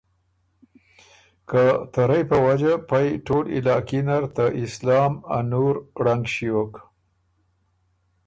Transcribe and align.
ته 1.49 1.63
که 1.97 2.03
رئ 2.09 2.23
په 2.29 2.37
وجه 2.45 2.73
پئ 2.89 3.07
ټول 3.25 3.45
علاقي 3.57 3.99
نر 4.07 4.23
ته 4.35 4.45
اسلام 4.65 5.13
ا 5.19 5.21
نام 5.21 5.23
او 5.37 5.39
ا 5.45 5.49
نُور 5.51 5.75
ړنګ 6.03 6.23
ݭیوک۔ 6.33 6.73